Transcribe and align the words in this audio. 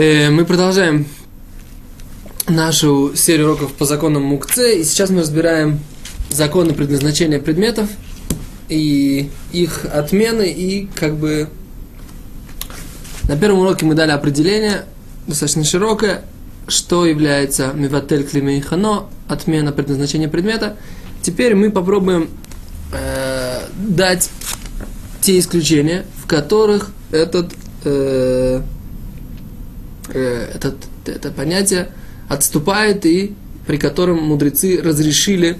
Э, 0.00 0.30
мы 0.30 0.46
продолжаем 0.46 1.06
нашу 2.48 3.14
серию 3.14 3.48
уроков 3.48 3.74
по 3.74 3.84
законам 3.84 4.22
Мукце, 4.22 4.80
и 4.80 4.84
сейчас 4.84 5.10
мы 5.10 5.20
разбираем 5.20 5.78
законы 6.30 6.72
предназначения 6.72 7.38
предметов 7.38 7.90
и 8.70 9.28
их 9.52 9.84
отмены, 9.92 10.50
и 10.50 10.88
как 10.94 11.18
бы 11.18 11.50
на 13.24 13.36
первом 13.36 13.58
уроке 13.58 13.84
мы 13.84 13.94
дали 13.94 14.12
определение, 14.12 14.86
достаточно 15.26 15.64
широкое, 15.64 16.24
что 16.66 17.04
является 17.04 17.70
миватель 17.74 18.24
климейхано, 18.24 19.04
отмена 19.28 19.70
предназначения 19.70 20.30
предмета. 20.30 20.78
Теперь 21.20 21.54
мы 21.54 21.70
попробуем 21.70 22.30
э, 22.94 23.64
дать 23.76 24.30
те 25.20 25.38
исключения, 25.38 26.06
в 26.24 26.26
которых 26.26 26.90
этот 27.12 27.52
э, 27.84 28.62
э, 30.12 30.50
этот, 30.54 30.76
это 31.06 31.30
понятие 31.30 31.90
отступает 32.28 33.06
и 33.06 33.34
при 33.66 33.76
котором 33.76 34.22
мудрецы 34.22 34.80
разрешили, 34.82 35.58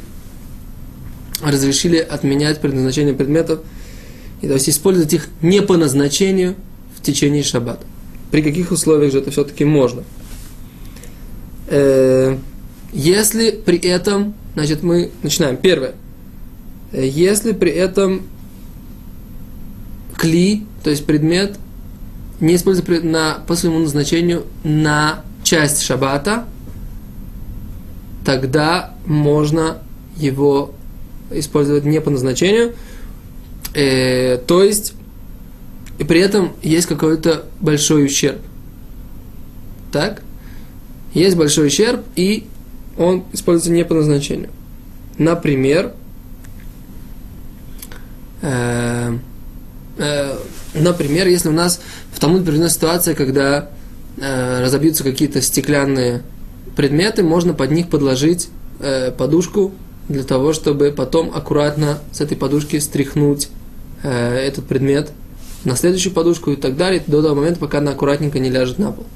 разрешили 1.42 1.98
отменять 1.98 2.60
предназначение 2.60 3.14
предметов, 3.14 3.60
и, 4.40 4.48
то 4.48 4.54
есть 4.54 4.68
использовать 4.68 5.12
их 5.12 5.28
не 5.42 5.62
по 5.62 5.76
назначению 5.76 6.56
в 6.96 7.02
течение 7.02 7.42
шаббата. 7.42 7.84
При 8.30 8.42
каких 8.42 8.72
условиях 8.72 9.12
же 9.12 9.18
это 9.18 9.30
все-таки 9.30 9.64
можно? 9.64 10.02
Э, 11.68 12.36
если 12.92 13.50
при 13.50 13.78
этом, 13.78 14.34
значит, 14.54 14.82
мы 14.82 15.10
начинаем. 15.22 15.56
Первое. 15.56 15.94
Если 16.92 17.52
при 17.52 17.70
этом 17.70 18.22
кли, 20.16 20.66
то 20.82 20.90
есть 20.90 21.06
предмет, 21.06 21.56
не 22.40 22.56
используется 22.56 23.06
на, 23.06 23.38
по 23.46 23.54
своему 23.54 23.80
назначению 23.80 24.44
на 24.64 25.22
часть 25.44 25.82
шаббата, 25.82 26.46
тогда 28.24 28.94
можно 29.06 29.78
его 30.16 30.74
использовать 31.30 31.84
не 31.84 32.00
по 32.00 32.10
назначению. 32.10 32.74
Э, 33.74 34.38
то 34.38 34.62
есть, 34.62 34.94
и 35.98 36.04
при 36.04 36.20
этом 36.20 36.52
есть 36.62 36.86
какой-то 36.86 37.46
большой 37.60 38.06
ущерб. 38.06 38.40
Так? 39.92 40.22
Есть 41.14 41.36
большой 41.36 41.68
ущерб, 41.68 42.04
и 42.16 42.46
он 42.96 43.24
используется 43.32 43.72
не 43.72 43.84
по 43.84 43.94
назначению. 43.94 44.50
Например, 45.18 45.92
э, 48.42 49.18
э, 49.98 50.38
например, 50.74 51.28
если 51.28 51.48
у 51.48 51.52
нас 51.52 51.80
в 52.20 52.22
Талмуде 52.22 52.44
приведена 52.44 52.68
ситуация, 52.68 53.14
когда 53.14 53.70
э, 54.18 54.62
разобьются 54.62 55.02
какие-то 55.04 55.40
стеклянные 55.40 56.20
предметы, 56.76 57.22
можно 57.22 57.54
под 57.54 57.70
них 57.70 57.88
подложить 57.88 58.50
э, 58.78 59.10
подушку 59.10 59.72
для 60.06 60.22
того, 60.24 60.52
чтобы 60.52 60.92
потом 60.94 61.32
аккуратно 61.34 61.98
с 62.12 62.20
этой 62.20 62.36
подушки 62.36 62.78
стряхнуть 62.78 63.48
э, 64.02 64.36
этот 64.36 64.66
предмет 64.66 65.12
на 65.64 65.76
следующую 65.76 66.12
подушку 66.12 66.50
и 66.50 66.56
так 66.56 66.76
далее, 66.76 67.02
до 67.06 67.22
того 67.22 67.36
момента, 67.36 67.58
пока 67.58 67.78
она 67.78 67.92
аккуратненько 67.92 68.38
не 68.38 68.50
ляжет 68.50 68.78
на 68.78 68.92
пол. 68.92 69.06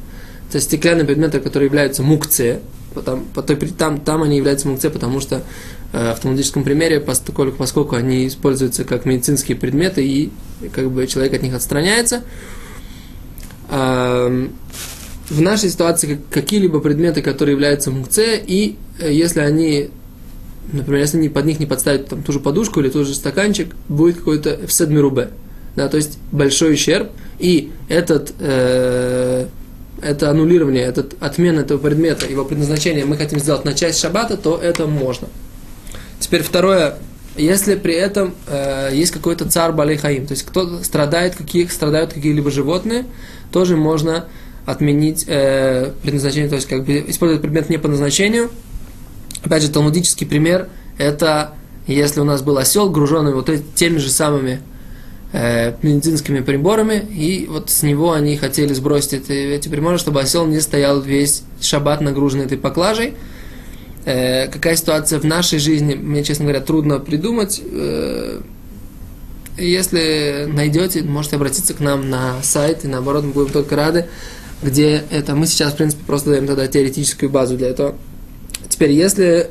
Это 0.48 0.58
стеклянные 0.62 1.04
предметы, 1.04 1.40
которые 1.40 1.66
являются 1.66 2.02
мукце, 2.02 2.60
Потом, 2.94 3.26
там, 3.76 4.00
там 4.00 4.22
они 4.22 4.36
являются 4.36 4.68
мукце, 4.68 4.88
потому 4.88 5.20
что 5.20 5.42
э, 5.92 6.08
в 6.08 6.10
автоматическом 6.12 6.64
примере, 6.64 7.00
поскольку, 7.00 7.58
поскольку 7.58 7.96
они 7.96 8.28
используются 8.28 8.84
как 8.84 9.04
медицинские 9.04 9.58
предметы, 9.58 10.06
и 10.06 10.30
как 10.72 10.90
бы 10.90 11.06
человек 11.06 11.34
от 11.34 11.42
них 11.42 11.54
отстраняется. 11.54 12.22
Э, 13.74 14.48
в 15.28 15.40
нашей 15.40 15.70
ситуации 15.70 16.20
какие-либо 16.30 16.80
предметы, 16.80 17.22
которые 17.22 17.54
являются 17.54 17.90
мукце, 17.90 18.36
и 18.36 18.76
э, 19.00 19.12
если 19.12 19.40
они, 19.40 19.90
например, 20.72 21.00
если 21.00 21.18
они 21.18 21.28
под 21.28 21.46
них 21.46 21.58
не 21.58 21.66
подставить 21.66 22.06
там, 22.06 22.22
ту 22.22 22.32
же 22.32 22.38
подушку 22.38 22.80
или 22.80 22.88
тот 22.88 23.06
же 23.06 23.14
стаканчик, 23.14 23.74
будет 23.88 24.18
какой-то 24.18 24.66
вседмирубе. 24.68 25.30
Да, 25.74 25.88
то 25.88 25.96
есть 25.96 26.18
большой 26.30 26.74
ущерб, 26.74 27.10
и 27.40 27.72
этот 27.88 28.32
э, 28.38 29.46
это 30.00 30.30
аннулирование, 30.30 30.84
этот 30.84 31.14
отмена 31.20 31.60
этого 31.60 31.78
предмета, 31.78 32.26
его 32.26 32.44
предназначение 32.44 33.04
мы 33.04 33.16
хотим 33.16 33.40
сделать 33.40 33.64
на 33.64 33.74
часть 33.74 33.98
шаббата, 33.98 34.36
то 34.36 34.56
это 34.62 34.86
можно. 34.86 35.26
Теперь 36.20 36.42
второе, 36.42 36.96
если 37.36 37.74
при 37.74 37.94
этом 37.94 38.34
э, 38.46 38.90
есть 38.92 39.12
какой-то 39.12 39.48
царь 39.48 39.72
балейхаим, 39.72 40.26
то 40.26 40.32
есть 40.32 40.44
кто 40.44 40.82
страдает, 40.82 41.34
каких 41.36 41.72
страдают 41.72 42.12
какие-либо 42.12 42.50
животные, 42.50 43.06
тоже 43.52 43.76
можно 43.76 44.26
отменить 44.66 45.24
э, 45.26 45.92
предназначение, 46.02 46.48
то 46.48 46.56
есть 46.56 46.68
как 46.68 46.84
бы 46.84 47.04
использовать 47.08 47.42
предмет 47.42 47.68
не 47.70 47.78
по 47.78 47.88
назначению. 47.88 48.50
Опять 49.44 49.62
же, 49.62 49.70
талмудический 49.70 50.26
пример– 50.26 50.68
это 50.98 51.54
если 51.86 52.20
у 52.20 52.24
нас 52.24 52.42
был 52.42 52.56
осел, 52.58 52.90
груженный 52.90 53.34
вот 53.34 53.50
теми 53.74 53.98
же 53.98 54.08
самыми 54.08 54.60
э, 55.32 55.74
медицинскими 55.82 56.40
приборами, 56.40 56.94
и 56.94 57.46
вот 57.48 57.68
с 57.70 57.82
него 57.82 58.12
они 58.12 58.36
хотели 58.36 58.72
сбросить 58.72 59.12
эти, 59.12 59.32
эти 59.32 59.68
приборы, 59.68 59.98
чтобы 59.98 60.20
осел 60.20 60.46
не 60.46 60.60
стоял 60.60 61.00
весь 61.00 61.42
шаббат 61.60 62.00
нагруженный 62.00 62.46
этой 62.46 62.58
поклажей. 62.58 63.14
Э, 64.04 64.48
какая 64.48 64.76
ситуация 64.76 65.18
в 65.18 65.24
нашей 65.24 65.58
жизни, 65.58 65.94
мне, 65.94 66.24
честно 66.24 66.44
говоря, 66.44 66.60
трудно 66.60 66.98
придумать. 66.98 67.60
Э, 67.64 68.40
если 69.56 70.46
найдете, 70.48 71.02
можете 71.02 71.36
обратиться 71.36 71.74
к 71.74 71.80
нам 71.80 72.10
на 72.10 72.42
сайт, 72.42 72.84
и 72.84 72.88
наоборот, 72.88 73.24
мы 73.24 73.32
будем 73.32 73.52
только 73.52 73.76
рады, 73.76 74.06
где 74.62 75.04
это 75.10 75.34
мы 75.34 75.46
сейчас, 75.46 75.74
в 75.74 75.76
принципе, 75.76 76.02
просто 76.06 76.30
даем 76.30 76.46
тогда 76.46 76.66
теоретическую 76.66 77.30
базу 77.30 77.56
для 77.56 77.68
этого. 77.68 77.94
Теперь, 78.68 78.92
если 78.92 79.50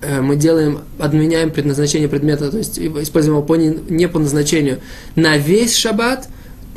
Э, 0.00 0.20
мы 0.20 0.36
делаем, 0.36 0.82
отменяем 0.98 1.50
предназначение 1.50 2.08
предмета, 2.08 2.50
то 2.50 2.58
есть 2.58 2.78
используем 2.78 3.38
его 3.38 3.42
по, 3.42 3.54
не 3.54 4.06
по 4.08 4.20
назначению 4.20 4.78
на 5.16 5.36
весь 5.36 5.74
шаббат, 5.76 6.28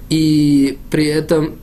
и 0.10 0.80
при 0.90 1.06
этом 1.06 1.56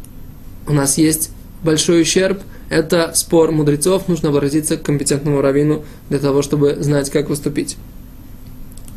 у 0.68 0.72
нас 0.72 0.98
есть 0.98 1.30
большой 1.64 2.02
ущерб, 2.02 2.40
это 2.68 3.12
спор 3.14 3.52
мудрецов, 3.52 4.08
нужно 4.08 4.28
обратиться 4.28 4.76
к 4.76 4.82
компетентному 4.82 5.40
раввину 5.40 5.84
для 6.10 6.18
того, 6.18 6.42
чтобы 6.42 6.76
знать, 6.80 7.10
как 7.10 7.28
выступить. 7.28 7.76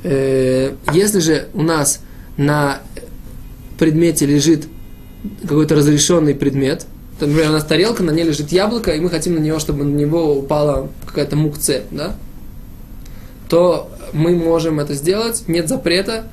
Э, 0.04 0.74
если 0.94 1.20
же 1.20 1.48
у 1.54 1.62
нас 1.62 2.02
на 2.38 2.82
предмете 3.78 4.26
лежит 4.26 4.68
какой-то 5.42 5.76
разрешенный 5.76 6.36
предмет, 6.36 6.86
то, 7.20 7.28
например, 7.28 7.52
у 7.52 7.54
нас 7.54 7.64
тарелка, 7.64 8.04
на 8.04 8.12
ней 8.12 8.24
лежит 8.24 8.52
яблоко, 8.52 8.92
и 8.92 9.00
мы 9.00 9.10
хотим 9.10 9.36
на 9.36 9.40
него, 9.40 9.60
чтобы 9.60 9.84
на 9.84 9.96
него 9.96 10.38
упала 10.38 10.90
какая-то 11.06 11.36
мукце, 11.36 11.84
да? 11.92 12.16
то 13.52 13.92
мы 14.14 14.36
можем 14.36 14.80
это 14.80 14.94
сделать, 14.94 15.44
нет 15.48 15.68
запрета, 15.68 16.24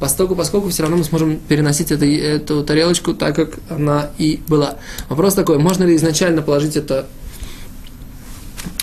поскольку, 0.00 0.34
поскольку 0.34 0.70
все 0.70 0.82
равно 0.82 0.96
мы 0.96 1.04
сможем 1.04 1.38
переносить 1.38 1.92
это, 1.92 2.06
эту 2.06 2.64
тарелочку 2.64 3.14
так, 3.14 3.36
как 3.36 3.58
она 3.68 4.10
и 4.18 4.40
была. 4.48 4.76
Вопрос 5.08 5.34
такой, 5.34 5.58
можно 5.58 5.84
ли 5.84 5.94
изначально 5.96 6.42
положить 6.42 6.76
это, 6.76 7.06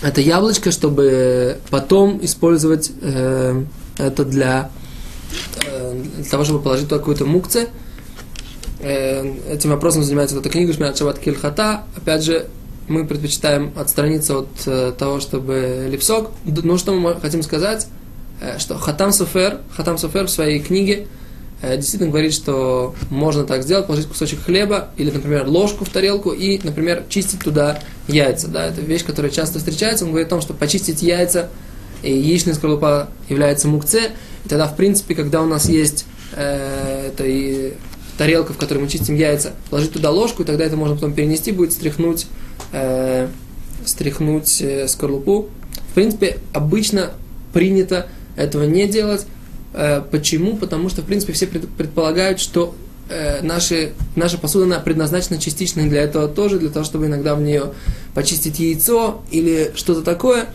это 0.00 0.20
яблочко, 0.20 0.70
чтобы 0.70 1.58
потом 1.70 2.20
использовать 2.22 2.92
э, 3.02 3.64
это 3.98 4.24
для, 4.24 4.70
э, 5.66 6.02
для 6.16 6.24
того, 6.24 6.44
чтобы 6.44 6.60
положить 6.60 6.88
туда 6.88 6.98
какую-то 6.98 7.26
мукце. 7.26 7.68
Э, 8.80 9.24
этим 9.50 9.70
вопросом 9.70 10.04
занимается 10.04 10.36
вот 10.36 10.46
эта 10.46 10.52
книга 10.52 10.72
Шмират 10.72 10.96
Шабат 10.96 11.18
Кильхата. 11.18 11.82
Опять 11.96 12.22
же, 12.22 12.46
мы 12.86 13.04
предпочитаем 13.04 13.72
отстраниться 13.76 14.38
от 14.38 14.48
э, 14.66 14.92
того, 14.96 15.18
чтобы 15.18 15.88
липсок. 15.90 16.30
Ну, 16.44 16.78
что 16.78 16.94
мы 16.94 17.20
хотим 17.20 17.42
сказать? 17.42 17.88
Э, 18.40 18.58
что 18.58 18.76
Хатам 18.78 19.12
Суфер, 19.12 19.60
Хатам 19.74 19.98
Суфер 19.98 20.26
в 20.26 20.30
своей 20.30 20.60
книге 20.60 21.06
э, 21.62 21.76
действительно 21.76 22.10
говорит, 22.10 22.32
что 22.32 22.94
можно 23.10 23.44
так 23.44 23.62
сделать, 23.62 23.86
положить 23.86 24.06
кусочек 24.06 24.42
хлеба 24.44 24.90
или, 24.96 25.10
например, 25.10 25.46
ложку 25.46 25.84
в 25.84 25.88
тарелку 25.88 26.30
и, 26.30 26.60
например, 26.62 27.04
чистить 27.08 27.40
туда 27.40 27.80
яйца. 28.06 28.48
Да, 28.48 28.66
это 28.66 28.80
вещь, 28.80 29.04
которая 29.04 29.30
часто 29.30 29.58
встречается. 29.58 30.04
Он 30.04 30.10
говорит 30.10 30.28
о 30.28 30.30
том, 30.30 30.40
что 30.40 30.54
почистить 30.54 31.02
яйца 31.02 31.48
и 32.02 32.12
яичная 32.12 32.54
скорлупа 32.54 33.08
является 33.28 33.68
мукце. 33.68 34.12
И 34.44 34.48
тогда, 34.48 34.66
в 34.68 34.76
принципе, 34.76 35.14
когда 35.14 35.42
у 35.42 35.46
нас 35.46 35.68
есть 35.68 36.06
э, 36.36 37.08
это 37.08 37.24
и 37.26 37.74
тарелка, 38.16 38.52
в 38.52 38.58
которой 38.58 38.78
мы 38.78 38.88
чистим 38.88 39.14
яйца, 39.14 39.52
положить 39.70 39.92
туда 39.92 40.10
ложку, 40.10 40.42
и 40.42 40.46
тогда 40.46 40.64
это 40.64 40.76
можно 40.76 40.96
потом 40.96 41.12
перенести, 41.12 41.52
будет 41.52 41.72
стряхнуть 41.72 42.26
э, 42.72 43.28
стряхнуть 43.84 44.60
э, 44.60 44.86
скорлупу. 44.88 45.48
В 45.90 45.94
принципе, 45.94 46.38
обычно 46.52 47.12
принято 47.52 48.06
этого 48.38 48.64
не 48.64 48.86
делать. 48.86 49.26
Э, 49.74 50.02
почему? 50.10 50.56
Потому 50.56 50.88
что, 50.88 51.02
в 51.02 51.04
принципе, 51.04 51.32
все 51.32 51.46
предполагают, 51.46 52.40
что 52.40 52.74
э, 53.10 53.42
наши, 53.42 53.92
наша 54.16 54.38
посуда 54.38 54.64
она 54.64 54.78
предназначена 54.80 55.38
частично 55.38 55.88
для 55.88 56.02
этого 56.02 56.28
тоже, 56.28 56.58
для 56.58 56.70
того, 56.70 56.84
чтобы 56.84 57.06
иногда 57.06 57.34
в 57.34 57.42
нее 57.42 57.72
почистить 58.14 58.58
яйцо 58.58 59.22
или 59.30 59.72
что-то 59.74 60.02
такое. 60.02 60.46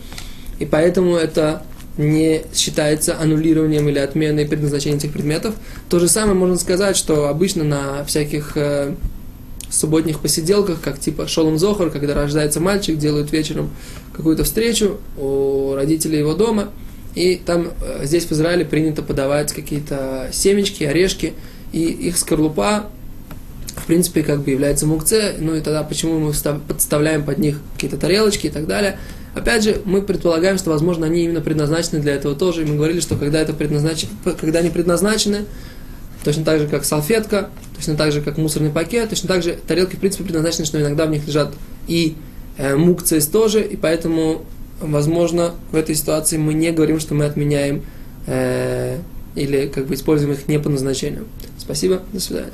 И 0.58 0.66
поэтому 0.66 1.16
это 1.16 1.62
не 1.96 2.42
считается 2.52 3.20
аннулированием 3.20 3.88
или 3.88 3.98
отменой 3.98 4.46
предназначения 4.46 4.98
этих 4.98 5.12
предметов. 5.12 5.54
То 5.88 6.00
же 6.00 6.08
самое 6.08 6.34
можно 6.34 6.56
сказать, 6.56 6.96
что 6.96 7.28
обычно 7.28 7.62
на 7.64 8.04
всяких 8.04 8.56
э, 8.56 8.94
субботних 9.70 10.20
посиделках, 10.20 10.80
как 10.80 10.98
типа 10.98 11.28
Шолом 11.28 11.58
Зохар, 11.58 11.90
когда 11.90 12.14
рождается 12.14 12.60
мальчик, 12.60 12.98
делают 12.98 13.32
вечером 13.32 13.70
какую-то 14.12 14.44
встречу 14.44 14.98
у 15.16 15.74
родителей 15.74 16.18
его 16.18 16.34
дома, 16.34 16.70
и 17.14 17.36
там 17.36 17.68
э, 17.80 18.04
здесь 18.04 18.24
в 18.24 18.32
Израиле 18.32 18.64
принято 18.64 19.02
подавать 19.02 19.52
какие-то 19.52 20.28
семечки, 20.32 20.84
орешки, 20.84 21.34
и 21.72 21.84
их 21.84 22.18
скорлупа, 22.18 22.86
в 23.76 23.86
принципе, 23.86 24.22
как 24.22 24.42
бы 24.42 24.50
является 24.50 24.86
мукце, 24.86 25.34
ну 25.38 25.54
и 25.54 25.60
тогда 25.60 25.82
почему 25.82 26.18
мы 26.18 26.32
подставляем 26.68 27.24
под 27.24 27.38
них 27.38 27.60
какие-то 27.74 27.96
тарелочки 27.96 28.46
и 28.46 28.50
так 28.50 28.66
далее. 28.66 28.98
Опять 29.34 29.64
же, 29.64 29.80
мы 29.84 30.00
предполагаем, 30.00 30.58
что, 30.58 30.70
возможно, 30.70 31.06
они 31.06 31.24
именно 31.24 31.40
предназначены 31.40 32.00
для 32.00 32.14
этого 32.14 32.36
тоже, 32.36 32.62
и 32.62 32.64
мы 32.64 32.76
говорили, 32.76 33.00
что 33.00 33.16
когда, 33.16 33.40
это 33.40 33.52
предназначено, 33.52 34.12
когда 34.40 34.60
они 34.60 34.70
предназначены, 34.70 35.46
точно 36.22 36.44
так 36.44 36.60
же, 36.60 36.68
как 36.68 36.84
салфетка, 36.84 37.50
точно 37.76 37.96
так 37.96 38.12
же, 38.12 38.20
как 38.20 38.38
мусорный 38.38 38.70
пакет, 38.70 39.10
точно 39.10 39.28
так 39.28 39.42
же 39.42 39.58
тарелки, 39.66 39.96
в 39.96 39.98
принципе, 39.98 40.24
предназначены, 40.24 40.66
что 40.66 40.80
иногда 40.80 41.06
в 41.06 41.10
них 41.10 41.26
лежат 41.26 41.52
и 41.88 42.16
э, 42.56 42.76
мукцис 42.76 43.26
тоже, 43.26 43.62
и 43.62 43.76
поэтому, 43.76 44.44
возможно, 44.80 45.54
в 45.72 45.76
этой 45.76 45.94
ситуации 45.94 46.36
мы 46.36 46.54
не 46.54 46.72
говорим, 46.72 47.00
что 47.00 47.14
мы 47.14 47.24
отменяем 47.24 47.82
э, 48.26 48.98
или 49.34 49.66
как 49.66 49.86
бы 49.86 49.94
используем 49.94 50.32
их 50.32 50.48
не 50.48 50.58
по 50.58 50.68
назначению. 50.68 51.26
Спасибо, 51.58 52.02
до 52.12 52.20
свидания. 52.20 52.52